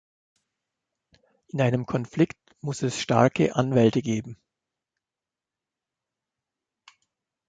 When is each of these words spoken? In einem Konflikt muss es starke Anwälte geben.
In 1.49 1.61
einem 1.61 1.85
Konflikt 1.85 2.39
muss 2.59 2.81
es 2.81 2.99
starke 2.99 3.55
Anwälte 3.55 4.01
geben. 4.01 4.35